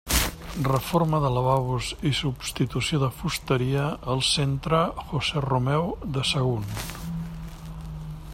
[0.67, 3.85] Reforma de lavabos i substitució de fusteria
[4.15, 6.71] al centre José Romeu de Sagunt.